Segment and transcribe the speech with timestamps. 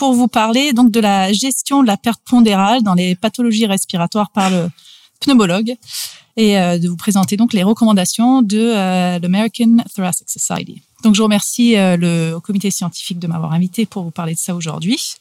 [0.00, 4.30] pour vous parler donc de la gestion de la perte pondérale dans les pathologies respiratoires
[4.30, 4.70] par le
[5.20, 5.76] pneumologue
[6.38, 10.80] et euh, de vous présenter donc les recommandations de euh, l'American Thoracic Society.
[11.04, 14.54] Donc je remercie euh, le comité scientifique de m'avoir invité pour vous parler de ça
[14.54, 15.16] aujourd'hui.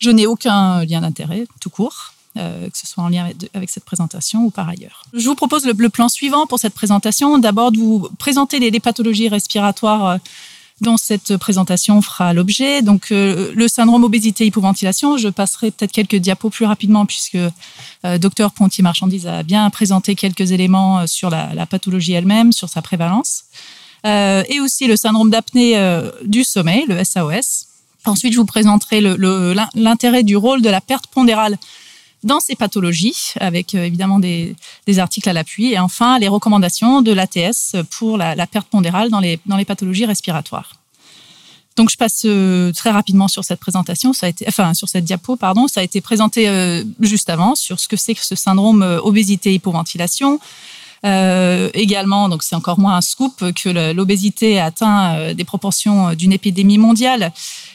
[0.00, 2.12] Je n'ai aucun lien d'intérêt, tout court.
[2.34, 5.04] que ce soit en lien avec, cette présentation ou par ailleurs.
[5.12, 7.38] Je vous propose le, plan suivant pour cette présentation.
[7.38, 10.18] D'abord, de vous présenter les, les pathologies respiratoires
[10.80, 12.82] dont cette présentation fera l'objet.
[12.82, 18.52] Donc, euh, le syndrome obésité-hypoventilation, je passerai peut-être quelques diapos plus rapidement puisque euh, docteur
[18.52, 23.44] Ponty-Marchandise a bien présenté quelques éléments euh, sur la, pathologie elle-même, sur sa prévalence.
[24.04, 25.74] et aussi le syndrome d'apnée
[26.24, 27.66] du sommeil, le SAOS.
[28.04, 29.00] Ensuite, je vous présenterai
[29.74, 31.58] l'intérêt du rôle de la perte pondérale
[32.26, 34.56] dans ces pathologies, avec euh, évidemment des,
[34.98, 35.72] articles à l'appui.
[35.72, 40.04] Et enfin, les recommandations de l'ATS pour la, perte pondérale dans les, dans les pathologies
[40.04, 40.74] respiratoires.
[41.76, 44.12] Donc, je passe euh, très rapidement sur cette présentation.
[44.12, 45.68] Ça a été, enfin, sur cette diapo, pardon.
[45.68, 50.40] Ça a été présenté euh, juste avant sur ce que c'est que ce syndrome obésité-hypoventilation.
[51.02, 57.32] Également, donc c'est encore moins un scoop que l'obésité atteint des proportions d'une épidémie mondiale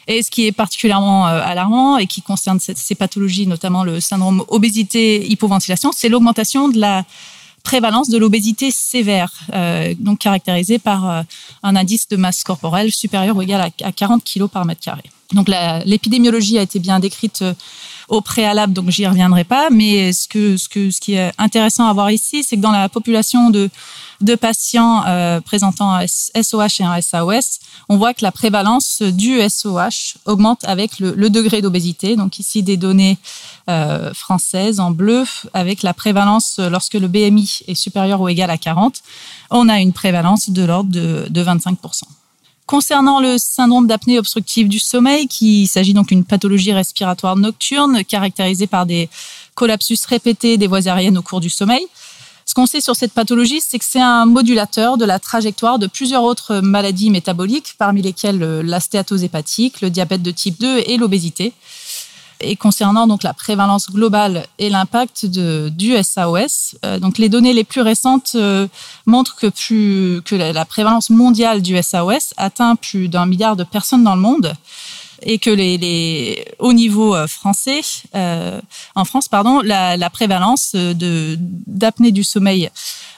[0.08, 4.44] et ce qui est particulièrement euh, alarmant et qui concerne ces pathologies, notamment le syndrome
[4.48, 7.06] obésité-hypoventilation, c'est l'augmentation de la
[7.64, 11.22] prévalence de l'obésité sévère, euh, donc caractérisée par euh,
[11.64, 15.04] un indice de masse corporelle supérieur ou égal à, 40 kg par mètre carré.
[15.34, 15.48] Donc
[15.86, 17.44] l'épidémiologie a été bien décrite
[18.12, 19.70] au préalable, donc j'y reviendrai pas.
[19.72, 20.28] Mais ce
[21.00, 25.94] qui est intéressant à voir ici, c'est que dans la population de patients euh, présentant
[25.94, 31.14] un SOH et un SAOS, on voit que la prévalence du SOH augmente avec le,
[31.16, 32.16] le degré d'obésité.
[32.16, 33.18] Donc ici des données
[33.70, 35.24] euh, françaises en bleu
[35.54, 39.02] avec la prévalence lorsque le BMI est supérieur ou égal à 40,
[39.50, 41.78] on a une prévalence de l'ordre de, de 25
[42.72, 48.66] Concernant le syndrome d'apnée obstructive du sommeil, qui s'agit donc d'une pathologie respiratoire nocturne caractérisée
[48.66, 49.10] par des
[49.56, 51.86] collapsus répétés des voies aériennes au cours du sommeil,
[52.46, 55.88] ce qu'on sait sur cette pathologie, c'est que c'est un modulateur de la trajectoire de
[55.88, 61.52] plusieurs autres maladies métaboliques, parmi lesquelles l'astéatose hépatique, le diabète de type 2 et l'obésité.
[62.42, 67.64] Et concernant donc la prévalence globale et l'impact du SAOS, euh, donc les données les
[67.64, 68.68] plus récentes euh,
[69.06, 74.22] montrent que, la, prévalence mondiale du SAOS atteint plus d'un milliard de personnes dans le
[74.22, 74.54] monde
[75.24, 77.82] et que les, les au niveau euh, français,
[78.14, 82.70] en France, pardon, la, prévalence de d'apnée du sommeil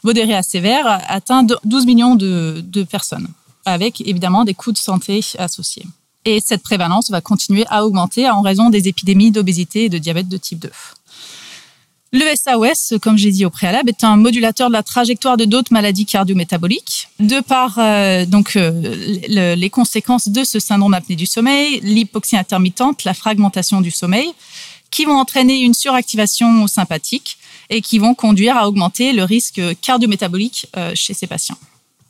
[0.04, 3.28] modéré à sévère atteint 12 millions de, de personnes,
[3.66, 5.86] avec évidemment des coûts de santé associés.
[6.26, 10.30] Et cette prévalence va continuer à augmenter en raison des épidémies d'obésité et de diabète
[10.30, 10.70] de type 2.
[12.16, 15.74] Le SAOS, comme j'ai dit au préalable, est un modulateur de la trajectoire de d'autres
[15.74, 18.24] maladies cardio-métaboliques, de par euh,
[18.56, 24.32] euh, les conséquences de ce syndrome apnée du sommeil, l'hypoxie intermittente, la fragmentation du sommeil,
[24.92, 27.40] qui vont entraîner une suractivation sympathique
[27.72, 31.58] et qui vont conduire à augmenter le risque cardio-métabolique euh, chez ces patients.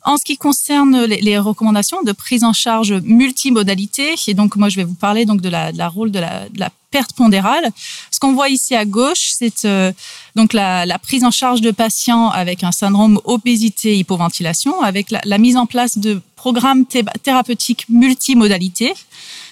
[0.06, 4.76] En ce qui concerne les, recommandations de prise en charge multimodalité, et donc moi je
[4.76, 7.72] vais vous parler de la, rôle de la, perte pondérale.
[8.12, 9.92] Ce qu'on voit ici à gauche, c'est euh,
[10.36, 15.58] donc la, prise en charge de patients avec un syndrome obésité hypoventilation, avec la, mise
[15.58, 16.86] en place de programmes
[17.24, 18.94] thérapeutiques multimodalité.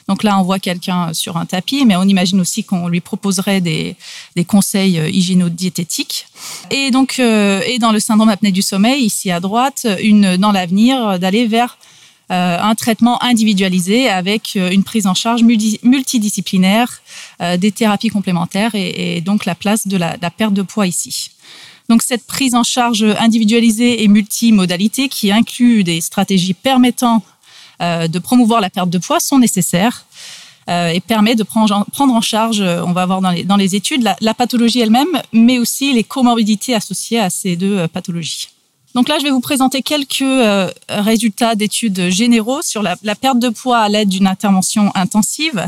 [0.07, 3.61] Donc là, on voit quelqu'un sur un tapis, mais on imagine aussi qu'on lui proposerait
[3.61, 3.95] des,
[4.47, 6.27] conseils euh, hygiéno-diététiques.
[6.69, 10.51] Et donc, euh, et dans le syndrome apnée du sommeil, ici à droite, une, dans
[10.51, 11.77] l'avenir, d'aller vers
[12.31, 17.01] euh, un traitement individualisé avec une prise en charge multidisciplinaire,
[17.57, 21.31] des thérapies complémentaires et, donc la place de la, perte de poids ici.
[21.89, 27.40] Donc cette prise en charge individualisée et multimodalité qui inclut des stratégies permettant euh,
[27.81, 30.05] de promouvoir la perte de poids sont nécessaires
[30.69, 33.75] euh, et permet de prendre en charge, euh, on va voir dans les, dans les
[33.75, 38.49] études, la, pathologie elle-même, mais aussi les comorbidités associées à ces deux pathologies.
[38.93, 40.23] Donc là, je vais vous présenter quelques
[40.89, 45.65] résultats d'études généraux sur la, la, perte de poids à l'aide d'une intervention intensive.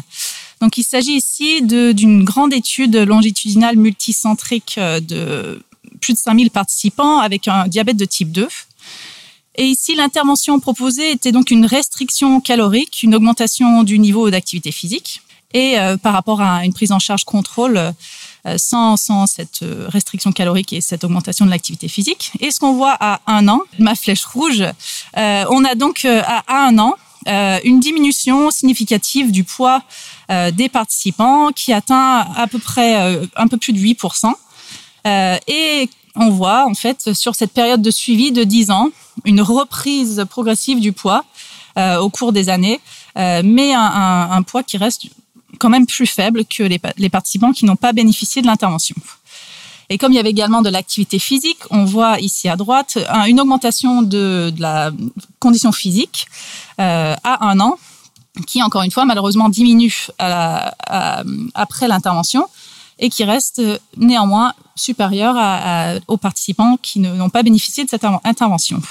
[0.62, 5.62] Donc il s'agit ici d'une grande étude longitudinale multicentrique de
[6.02, 8.48] plus de 5000 participants avec un diabète de type 2.
[9.56, 15.22] Et ici, l'intervention proposée était donc une restriction calorique, une augmentation du niveau d'activité physique,
[15.54, 19.88] et euh, par rapport à une prise en charge contrôle euh, sans, sans cette euh,
[19.88, 22.32] restriction calorique et cette augmentation de l'activité physique.
[22.40, 24.64] Et ce qu'on voit à un an, ma flèche rouge,
[25.16, 26.96] on a donc à, un an
[27.64, 29.82] une diminution significative du poids
[30.52, 32.96] des participants qui atteint à peu près
[33.38, 34.34] un peu plus de 8%.
[35.48, 38.90] et on voit en fait sur cette période de suivi de 10 ans
[39.26, 41.26] une reprise progressive du poids
[41.78, 42.80] euh, au cours des années,
[43.18, 45.08] euh, mais un, poids qui reste
[45.60, 48.96] quand même plus faibles que les, participants qui n'ont pas bénéficié de l'intervention.
[49.90, 53.40] Et comme il y avait également de l'activité physique, on voit ici à droite une
[53.40, 54.92] augmentation de, la
[55.40, 56.28] condition physique
[56.80, 57.78] euh, à un an,
[58.48, 62.48] qui encore une fois malheureusement diminue après l'intervention
[63.04, 63.62] et qui reste
[63.98, 65.36] néanmoins supérieur
[66.08, 68.82] aux participants qui n'ont pas bénéficié de cette intervention.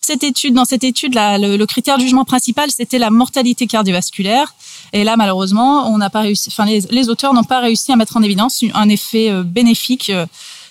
[0.00, 4.54] Cette étude, dans cette étude, le, critère de jugement principal, c'était la mortalité cardiovasculaire.
[4.92, 6.48] Et là, malheureusement, on n'a pas réussi.
[6.48, 10.26] Enfin, les, auteurs n'ont pas réussi à mettre en évidence un effet euh, bénéfique euh,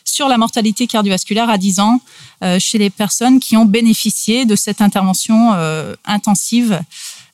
[0.09, 2.01] sur la mortalité cardiovasculaire à 10 ans
[2.43, 6.81] euh, chez les personnes qui ont bénéficié de cette intervention euh, intensive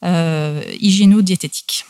[0.03, 1.85] euh, hygiéno-diététique.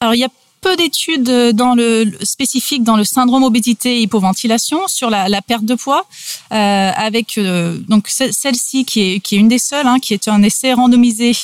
[0.00, 0.28] Alors, il y a
[0.64, 6.06] peu d'études dans le spécifiques dans le syndrome obésité hypoventilation sur la, perte de poids,
[6.52, 10.26] euh, avec euh, donc celle-ci qui est, qui est une des seules, hein, qui est
[10.26, 11.36] un essai randomisé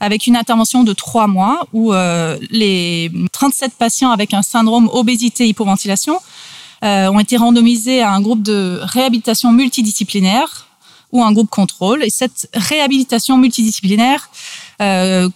[0.00, 6.18] avec une intervention de trois mois où euh, les 37 patients avec un syndrome obésité-hypoventilation
[6.84, 10.68] euh, ont été randomisés à un groupe de réhabilitation multidisciplinaire
[11.12, 12.02] ou un groupe contrôle.
[12.02, 14.30] Et cette réhabilitation multidisciplinaire
[14.80, 15.28] euh,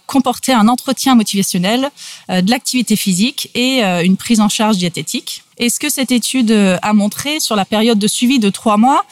[0.49, 1.91] un entretien motivationnel,
[2.29, 5.43] euh, de l'activité physique et euh, une prise en charge diététique.
[5.57, 8.77] Et ce que cette étude euh, a montré sur la période de suivi de trois
[8.77, 9.05] mois,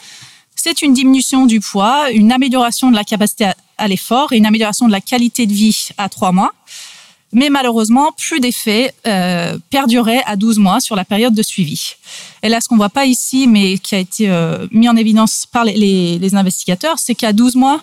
[0.56, 4.46] c'est une diminution du poids, une amélioration de la capacité à, à l'effort et une
[4.46, 6.52] amélioration de la qualité de vie à trois mois.
[7.32, 11.94] Mais malheureusement, plus d'effets euh, perduraient à 12 mois sur la période de suivi.
[12.42, 15.44] Et là, ce qu'on voit pas ici, mais qui a été euh, mis en évidence
[15.50, 17.82] par les, les, les investigateurs, c'est qu'à 12 mois,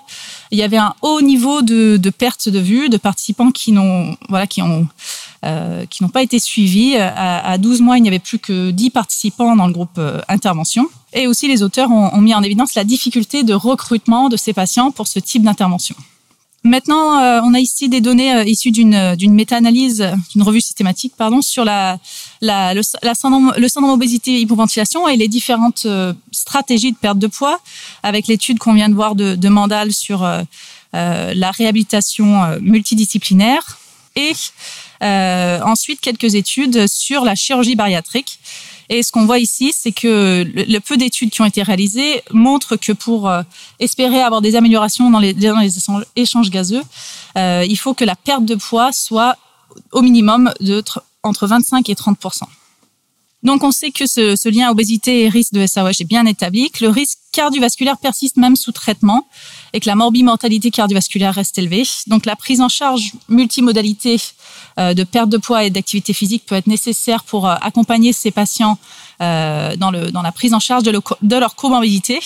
[0.50, 4.18] il y avait un haut niveau de, de perte de vue de participants qui n'ont
[4.30, 4.88] voilà, qui ont
[5.46, 6.96] euh, qui n'ont pas été suivis.
[6.98, 10.22] À, à 12 mois, il n'y avait plus que 10 participants dans le groupe euh,
[10.28, 10.90] intervention.
[11.14, 14.54] Et aussi, les auteurs ont, ont mis en évidence la difficulté de recrutement de ces
[14.54, 15.96] patients pour ce type d'intervention.
[16.66, 21.14] Maintenant, euh, on a ici des données euh, issues d'une d'une méta-analyse, d'une revue systématique,
[21.16, 22.00] pardon, sur la,
[22.42, 27.20] la le, la syndrome, le syndrome obésité hypoventilation et les différentes euh, stratégies de perte
[27.20, 27.60] de poids,
[28.02, 30.42] avec l'étude qu'on vient de voir de, de Mandal sur euh,
[30.96, 33.78] euh la réhabilitation euh, multidisciplinaire
[34.16, 34.34] et
[35.04, 38.40] euh, ensuite quelques études sur la chirurgie bariatrique
[38.90, 42.76] et ce qu'on voit ici, c'est que le, peu d'études qui ont été réalisées montrent
[42.76, 43.42] que pour euh,
[43.80, 45.36] espérer avoir des améliorations dans les,
[46.16, 46.84] échanges, gazeux,
[47.38, 49.38] euh, il faut que la perte de poids soit
[49.92, 50.52] au minimum
[51.24, 52.44] entre 25 et 30%
[53.46, 56.72] donc, on sait que ce, ce lien obésité et risque de SAOH est bien établi,
[56.72, 59.28] que le risque cardiovasculaire persiste même sous traitement
[59.72, 61.84] et que la morbimortalité cardiovasculaire reste élevée.
[62.08, 64.18] Donc, la prise en charge multimodalité
[64.78, 68.78] de perte de poids et d'activité physique peut être nécessaire pour euh, accompagner ces patients
[69.22, 70.92] euh, dans, le, dans la prise en charge de,
[71.22, 72.20] de leur comorbidité.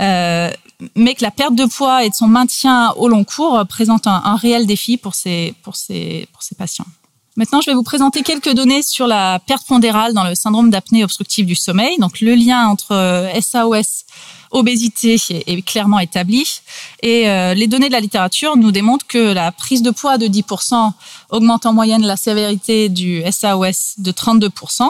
[0.00, 0.50] Euh,
[0.94, 4.22] mais que la perte de poids et de son maintien au long cours présente un,
[4.24, 6.86] un réel défi pour ces, pour ces, pour ces patients.
[7.38, 11.04] Maintenant, je vais vous présenter quelques données sur la perte pondérale dans le syndrome d'apnée
[11.04, 11.96] obstructive du sommeil.
[11.98, 13.80] Donc, le lien entre SAOS, euh,
[14.50, 16.60] obésité est, clairement établi.
[17.00, 20.26] Et euh, les données de la littérature nous démontrent que la prise de poids de
[20.26, 20.90] 10%
[21.30, 24.88] augmente en moyenne la sévérité du SAOS de 32%.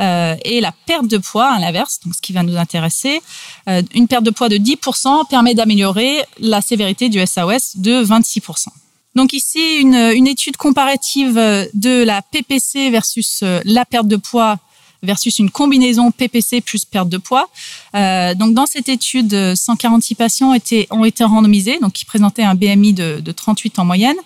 [0.00, 3.20] Euh, et la perte de poids, à l'inverse, donc ce qui va nous intéresser,
[3.66, 8.68] une perte de poids de 10% permet d'améliorer la sévérité du SAOS de 26%.
[9.14, 14.58] Donc ici, une, une, étude comparative de la PPC versus euh, la perte de poids
[15.02, 17.48] versus une combinaison PPC plus perte de poids.
[17.94, 22.54] Euh, donc dans cette étude, 146 patients étaient, ont été randomisés, donc qui présentaient un
[22.54, 24.16] BMI de, de 38 en moyenne.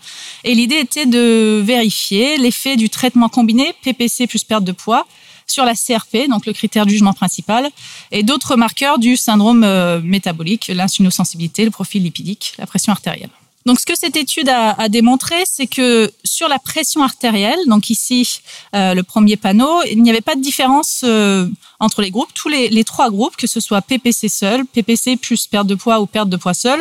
[0.45, 5.07] Et l'idée était de vérifier l'effet du traitement combiné PPC plus perte de poids
[5.47, 7.71] sur la CRP, donc le critère de jugement principal,
[8.11, 13.31] et d'autres marqueurs du syndrome euh, métabolique, l'insulinosensibilité, le profil lipidique, la pression artérielle.
[13.67, 18.41] Donc, ce que cette étude a, démontré, c'est que sur la pression artérielle, donc ici
[18.77, 21.49] euh, le premier panneau, il n'y avait pas de différence euh,
[21.81, 22.33] entre les groupes.
[22.33, 26.01] Tous les, les, trois groupes, que ce soit PPC seul, PPC plus perte de poids
[26.01, 26.81] ou perte de poids seul,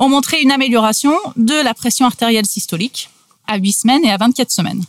[0.00, 3.10] ont montré une amélioration de la pression artérielle systolique
[3.46, 4.82] à 8 semaines et à 24 semaines.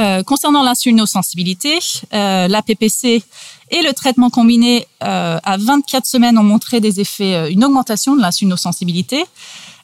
[0.00, 1.78] Euh, concernant l'insulinosensibilité,
[2.12, 3.22] euh, la PPC
[3.70, 8.16] et le traitement combiné euh, à 24 semaines ont montré des effets, euh, une augmentation
[8.16, 9.24] de l'insulinosensibilité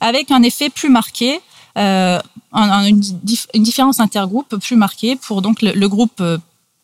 [0.00, 1.40] avec un effet plus marqué,
[1.76, 2.20] un,
[2.52, 6.22] une, dif une, différence intergroupe plus marquée pour donc le, groupe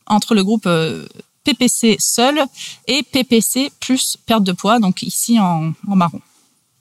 [0.07, 0.69] entre le groupe
[1.43, 2.45] PPC seul
[2.87, 6.21] et PPC plus perte de poids, donc ici en, marron.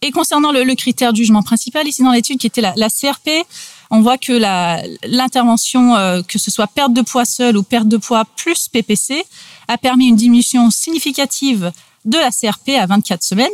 [0.02, 3.30] Et concernant le, critère de jugement principal, ici dans l'étude qui était la CRP,
[3.92, 4.34] on voit que
[5.08, 9.24] l'intervention, euh, que ce soit perte de poids seul ou perte de poids plus PPC,
[9.68, 11.72] a permis une diminution significative
[12.06, 13.48] de la CRP à 24 semaines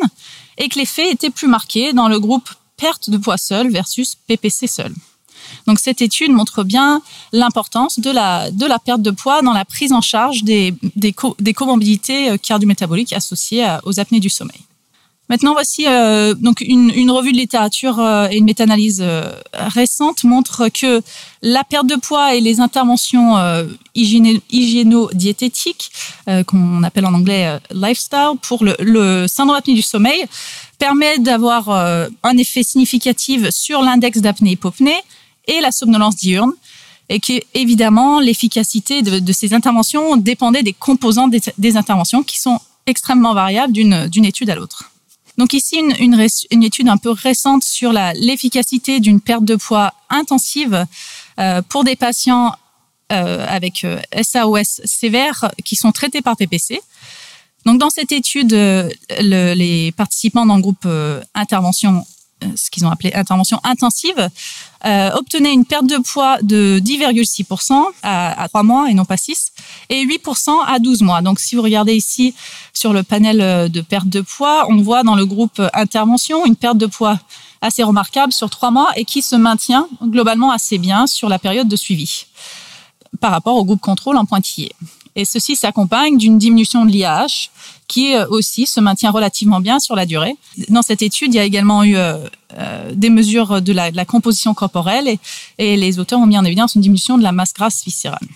[0.58, 4.68] et que l'effet était plus marqué dans le groupe perte de poids seul versus PPC
[4.68, 4.94] seul.
[5.68, 8.50] Donc cette étude montre bien l'importance de la,
[8.84, 14.00] perte de poids dans la prise en charge des, des, des comorbidités cardiométaboliques associées aux
[14.00, 14.62] apnées du sommeil.
[15.32, 20.68] Maintenant, voici euh, donc une, revue de littérature euh, et une méta-analyse euh, récente montre
[20.68, 21.02] que
[21.42, 23.38] la perte de poids et les interventions
[23.96, 25.90] hygiéno-diététiques,
[26.48, 30.26] qu'on appelle en anglais lifestyle, pour le, syndrome d'apnée du sommeil,
[30.78, 35.00] permettent d'avoir un effet significatif sur l'index d'apnée-hypopnée
[35.48, 36.52] et la somnolence diurne
[37.08, 43.34] et que évidemment l'efficacité de, ces interventions dépendait des composants des interventions qui sont extrêmement
[43.34, 44.91] variables d'une étude à l'autre.
[45.38, 45.96] Donc ici, une,
[46.52, 50.86] une, étude un peu récente sur l'efficacité d'une perte de poids intensive
[51.40, 52.54] euh, pour des patients
[53.12, 53.86] euh, avec
[54.22, 56.82] SAOS euh, sévère qui sont traités par PPC.
[57.66, 60.88] Donc dans cette étude, le, les participants dans le groupe
[61.36, 62.06] intervention
[62.56, 64.30] ce qu'ils ont appelé intervention intensive,
[64.86, 69.52] euh, une perte de poids de 10,6% à, à 3 mois et non pas 6,
[69.90, 71.22] et 8% à 12 mois.
[71.22, 72.34] Donc si vous regardez ici
[72.74, 76.56] sur le panel euh, de perte de poids, on voit dans le groupe intervention une
[76.56, 77.20] perte de poids
[77.62, 81.68] assez remarquable sur 3 mois et qui se maintient globalement assez bien sur la période
[81.68, 82.26] de suivi
[83.20, 84.72] par rapport au groupe contrôle en pointillé.
[85.16, 87.50] Et ceci s'accompagne d'une diminution de l'IAH
[87.88, 90.36] qui euh, aussi se maintient relativement bien sur la durée.
[90.70, 92.18] Dans cette étude, il y a également eu euh,
[92.58, 95.18] euh des mesures de la, composition corporelle
[95.58, 98.28] et, les auteurs ont mis en évidence une diminution de la masse grasse viscérale.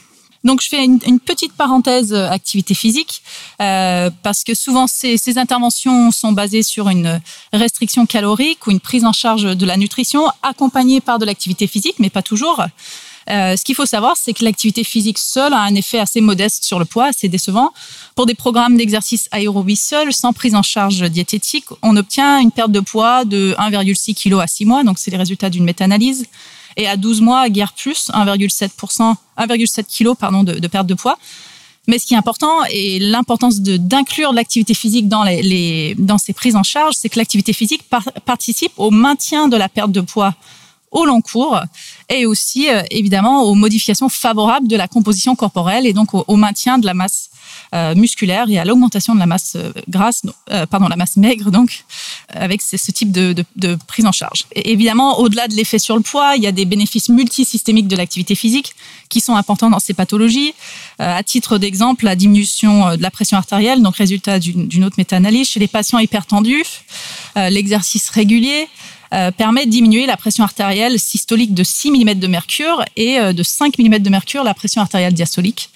[0.44, 3.24] Donc je fais une, petite parenthèse activité physique
[3.58, 7.20] parce que souvent ces, interventions sont basées sur une
[7.52, 11.96] restriction calorique ou une prise en charge de la nutrition accompagnée par de l'activité physique,
[11.98, 12.64] mais pas toujours.
[13.30, 16.64] Euh, ce qu'il faut savoir, c'est que l'activité physique seule a un effet assez modeste
[16.64, 17.72] sur le poids, assez décevant.
[18.16, 22.72] Pour des programmes d'exercice aérobie seuls, sans prise en charge diététique, on obtient une perte
[22.72, 26.26] de poids de 1,6 kg à 6 mois, donc c'est les résultats d'une méta-analyse.
[26.78, 31.18] Et à 12 mois, guère plus, 1,7%, 1,7 kg pardon, de, perte de poids.
[31.88, 35.24] Mais ce qui est important et l'importance d'inclure l'activité physique dans,
[36.18, 39.92] ces prises en charge, c'est que l'activité physique par, participe au maintien de la perte
[39.92, 40.34] de poids
[40.96, 41.62] au long cours
[42.10, 46.78] et aussi euh, évidemment aux modifications favorables de la composition corporelle et donc au, maintien
[46.78, 47.30] de la masse
[47.74, 50.22] euh, musculaire et à l'augmentation de la masse euh, grasse,
[50.52, 51.84] euh, pardon, la masse maigre donc,
[52.30, 53.36] avec ce, type de,
[53.88, 54.46] prise en charge.
[54.56, 58.36] Évidemment, au-delà de l'effet sur le poids, il y a des bénéfices multisystémiques de l'activité
[58.36, 58.76] physique
[59.10, 60.54] qui sont importants dans ces pathologies.
[61.00, 65.60] À titre d'exemple, la diminution de la pression artérielle, donc résultat d'une autre méta-analyse chez
[65.60, 66.66] les patients hypertendus,
[67.36, 68.68] l'exercice régulier,
[69.14, 73.34] euh, permet de diminuer la pression artérielle systolique de 6 mm de mercure et euh,
[73.34, 75.70] de 5 mm de mercure la pression artérielle diastolique.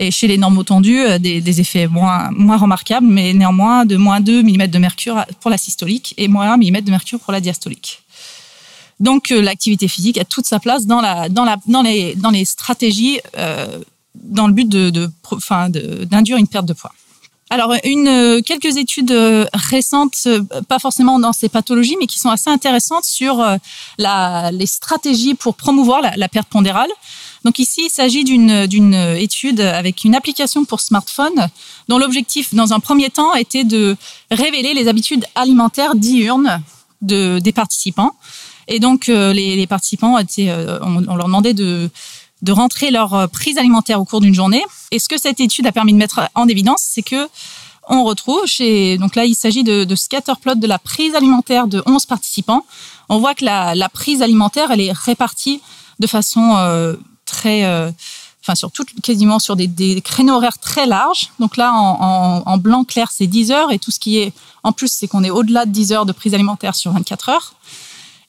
[0.00, 2.28] Et chez les normaux tendus, euh, des, des, effets moins,
[2.58, 6.56] remarquables, mais néanmoins de moins 2 mm de mercure pour la systolique et moins 1
[6.56, 8.02] mm de mercure pour la diastolique.
[8.98, 11.00] Donc l'activité physique a toute sa place dans,
[11.82, 13.78] les, stratégies euh,
[14.14, 16.92] dans le but d'induire une perte de poids.
[17.52, 22.18] Alors, une, euh, quelques études euh, récentes, euh, pas forcément dans ces pathologies, mais qui
[22.18, 23.44] sont assez intéressantes sur
[23.98, 26.88] la, les stratégies pour promouvoir la, perte pondérale.
[27.44, 31.48] Donc ici, il s'agit d'une étude avec une application pour smartphone
[31.88, 33.98] dont l'objectif, dans un premier temps, était de
[34.30, 36.62] révéler les habitudes alimentaires diurnes
[37.02, 38.12] de, des participants.
[38.66, 41.90] Et donc, les, les participants étaient, on, on leur demandait de
[42.42, 44.62] de rentrer leur euh, prise alimentaire au cours d'une journée.
[44.90, 47.28] Et ce que cette étude a permis de mettre en évidence, c'est que
[47.88, 51.82] on retrouve chez donc là il s'agit de, de scatterplot de la prise alimentaire de
[51.86, 52.64] 11 participants.
[53.08, 55.60] On voit que la, prise alimentaire elle est répartie
[55.98, 56.94] de façon euh,
[57.26, 57.90] très euh,
[58.40, 61.30] enfin sur tout, quasiment sur des, créneaux horaires très larges.
[61.40, 64.32] Donc là, en, en, en blanc clair, c'est 10 heures et tout ce qui est
[64.64, 67.54] en plus, c'est qu'on est au-delà de 10 heures de prise alimentaire sur 24 heures.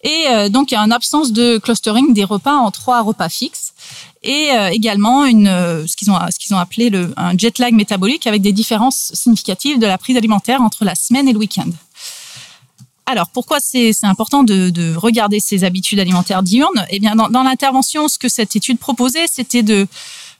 [0.03, 3.29] Et euh, donc, il y a une absence de clustering des repas en trois repas
[3.29, 3.73] fixes
[4.21, 7.57] et euh, également une, euh, ce qu'ils ont, ce qu'ils ont appelé le, un jet
[7.57, 11.39] lag métabolique avec des différences significatives de la prise alimentaire entre la semaine et le
[11.39, 11.69] week-end.
[13.05, 17.43] Alors, pourquoi c'est important de, de, regarder ces habitudes alimentaires diurnes Eh bien, dans, dans
[17.43, 19.87] l'intervention, ce que cette étude proposait, c'était de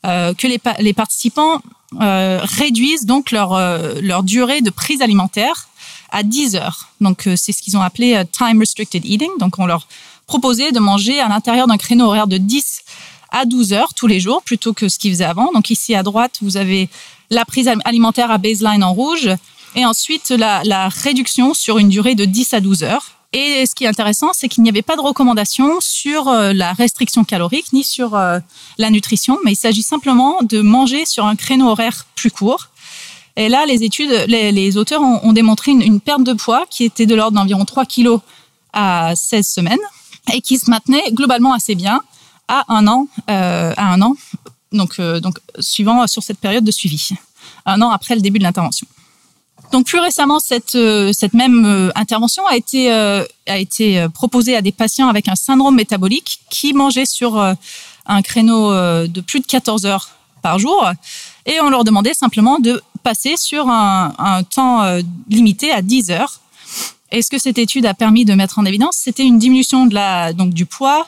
[0.06, 1.62] euh, que les, les participants
[2.02, 5.70] euh, réduisent donc leur, euh, leur durée de prise alimentaire
[6.14, 6.90] à 10 heures.
[7.02, 9.32] Donc, euh, c'est ce qu'ils ont appelé euh, time restricted eating.
[9.40, 9.88] Donc, on leur
[10.28, 12.82] proposait de manger à l'intérieur d'un créneau horaire de 10
[13.32, 15.52] à 12 heures tous les jours plutôt que ce qu'ils faisaient avant.
[15.52, 16.88] Donc, ici à droite, vous avez
[17.30, 19.30] la prise alimentaire à baseline en rouge
[19.76, 23.12] et ensuite la, la réduction sur une durée de 10 à 12 heures.
[23.36, 26.74] Et ce qui est intéressant, c'est qu'il n'y avait pas de recommandation sur euh, la
[26.74, 31.70] restriction calorique ni sur la nutrition, mais il s'agit simplement de manger sur un créneau
[31.70, 32.70] horaire plus court
[33.36, 37.06] et là, les études, les, auteurs ont, ont démontré une, perte de poids qui était
[37.06, 38.18] de l'ordre d'environ 3 kg
[38.74, 39.80] à 16 semaines
[40.32, 42.02] et qui se maintenait globalement assez bien
[42.48, 44.16] à un an, à un an,
[44.72, 47.10] donc, donc suivant sur cette période de suivi,
[47.66, 48.86] un an après le début de l'intervention.
[49.72, 50.78] Donc plus récemment, cette,
[51.14, 56.42] cette même intervention a été, a été proposée à des patients avec un syndrome métabolique
[56.50, 57.40] qui mangeaient sur
[58.06, 58.72] un créneau
[59.08, 60.10] de plus de 14 heures
[60.42, 60.86] par jour
[61.46, 64.82] et on leur demandait simplement de passer sur un, temps
[65.30, 66.42] limité à 10 heures
[67.14, 69.94] et ce que cette étude a permis de mettre en évidence, c'était une diminution de
[69.94, 71.08] la, donc du poids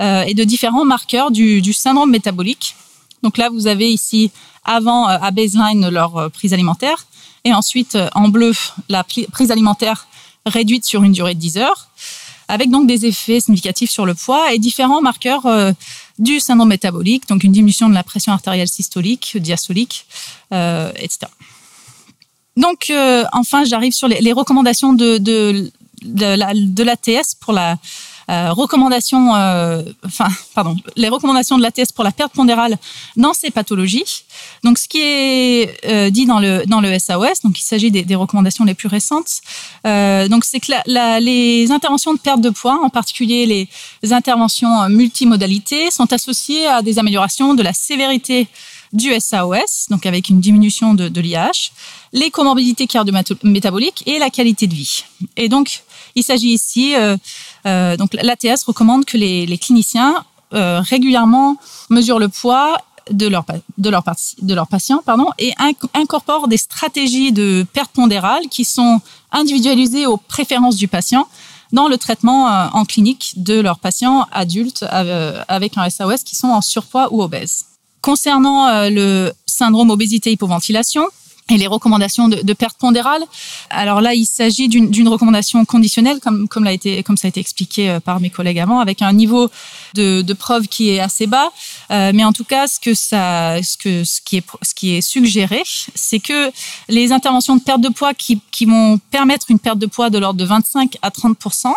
[0.00, 2.76] euh, et de différents marqueurs du, du, syndrome métabolique.
[3.22, 4.30] Donc là, vous avez ici
[4.66, 7.06] avant euh, à baseline leur euh, prise alimentaire
[7.44, 8.52] et ensuite euh, en bleu
[8.90, 10.06] la prise alimentaire
[10.44, 11.88] réduite sur une durée de 10 heures,
[12.48, 15.72] avec donc des effets significatifs sur le poids et différents marqueurs euh,
[16.18, 20.06] du syndrome métabolique, donc une diminution de la pression artérielle systolique, diastolique,
[20.52, 21.26] euh, etc.
[22.56, 25.70] Donc, euh, enfin, j'arrive sur les, recommandations de, de,
[26.02, 27.76] de l'ATS pour la
[28.28, 32.76] euh, recommandation, euh, enfin, pardon, les recommandations de l'ATS pour la perte pondérale
[33.16, 34.24] dans ces pathologies.
[34.64, 38.02] Donc, ce qui est euh, dit dans le dans le SAOS, donc il s'agit des,
[38.02, 39.40] des, recommandations les plus récentes.
[39.86, 44.12] Euh, donc, c'est que la, la, les interventions de perte de poids, en particulier les
[44.12, 48.48] interventions multimodalités, sont associées à des améliorations de la sévérité
[48.92, 51.72] du SAOS, donc avec une diminution de, de l'IH,
[52.12, 55.04] les comorbidités cardio-métaboliques et la qualité de vie.
[55.36, 55.82] Et donc,
[56.16, 57.16] il s'agit ici, euh,
[57.66, 61.56] euh, donc l'ATS recommande que les, les cliniciens euh, régulièrement
[61.90, 62.78] mesurent le poids
[63.10, 63.44] de leur
[63.78, 64.02] de leur
[64.42, 65.52] de leurs patients pardon et
[65.94, 71.28] incorporent des stratégies de perte pondérale qui sont individualisées aux préférences du patient
[71.72, 74.84] dans le traitement en clinique de leurs patients adultes
[75.48, 77.66] avec un SAOS qui sont en surpoids ou obèses.
[78.00, 81.06] Concernant le syndrome obésité-hypoventilation,
[81.48, 83.22] et les recommandations de, perte pondérale.
[83.70, 87.40] Alors là, il s'agit d'une recommandation conditionnelle, comme, comme, l'a été, comme ça a été
[87.40, 89.50] expliqué euh, par mes collègues avant, avec un niveau
[89.94, 91.50] de, de preuve qui est assez bas.
[91.90, 94.94] Euh, mais en tout cas, ce, que ça, ce, que, ce, qui, est, ce qui
[94.94, 95.62] est suggéré,
[95.94, 96.50] c'est que
[96.88, 100.18] les interventions de perte de poids qui, qui vont permettre une perte de poids de
[100.18, 101.72] l'ordre de 25 à 30%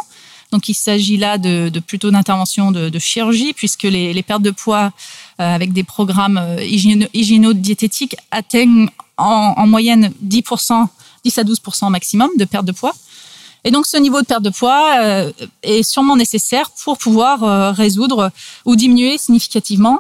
[0.51, 4.41] donc il s'agit là de, de plutôt d'intervention de, de, chirurgie, puisque les, les pertes
[4.41, 4.91] de poids
[5.43, 10.87] avec des programmes euh, hygiéno-diététiques atteignent en, en, moyenne 10%,
[11.25, 12.93] 10 à 12% maximum de perte de poids.
[13.63, 15.31] Et donc ce niveau de perte de poids euh,
[15.63, 18.31] est sûrement nécessaire pour pouvoir euh, résoudre
[18.65, 19.99] ou diminuer significativement,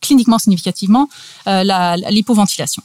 [0.00, 1.08] cliniquement significativement,
[1.46, 1.64] euh,
[2.10, 2.82] l'hypoventilation.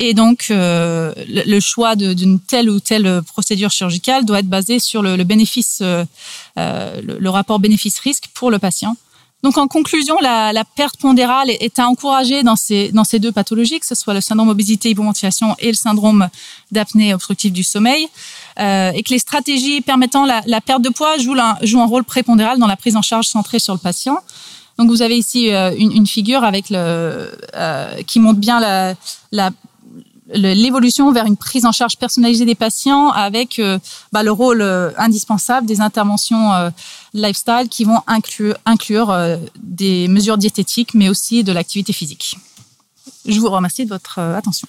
[0.00, 5.02] Et donc, euh, le, choix d'une telle ou telle procédure chirurgicale doit être basé sur
[5.02, 6.04] le, bénéfice, euh,
[6.56, 8.96] le, rapport bénéfice-risque pour le patient.
[9.44, 13.94] Donc, en conclusion, la, perte pondérale est à encourager dans ces, deux pathologies, que ce
[13.94, 16.30] soit le syndrome obésité hypoventilation et le syndrome
[16.72, 18.08] d'apnée obstructive du sommeil,
[18.58, 22.66] euh, et que les stratégies permettant la, perte de poids jouent, un rôle prépondéral dans
[22.66, 24.18] la prise en charge centrée sur le patient.
[24.78, 28.96] Donc, vous avez ici euh, une, figure euh, qui montre bien
[30.32, 33.60] l'évolution vers une prise en charge personnalisée des patients avec
[34.10, 34.62] bah, le rôle
[34.96, 36.72] indispensable des interventions
[37.14, 42.36] lifestyle qui vont inclure, euh, des mesures diététiques mais aussi de l'activité physique.
[43.24, 44.68] Je vous remercie de votre euh, attention.